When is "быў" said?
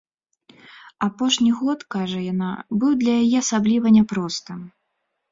2.83-2.95